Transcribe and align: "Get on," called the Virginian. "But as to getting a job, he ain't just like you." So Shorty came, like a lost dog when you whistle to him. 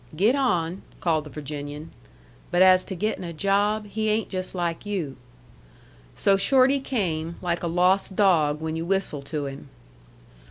"Get 0.15 0.33
on," 0.33 0.81
called 0.99 1.25
the 1.25 1.29
Virginian. 1.29 1.91
"But 2.49 2.63
as 2.63 2.83
to 2.85 2.95
getting 2.95 3.23
a 3.23 3.33
job, 3.33 3.85
he 3.85 4.09
ain't 4.09 4.29
just 4.29 4.55
like 4.55 4.83
you." 4.83 5.15
So 6.15 6.37
Shorty 6.37 6.79
came, 6.79 7.35
like 7.39 7.61
a 7.61 7.67
lost 7.67 8.15
dog 8.15 8.61
when 8.61 8.75
you 8.75 8.83
whistle 8.83 9.21
to 9.21 9.45
him. 9.45 9.69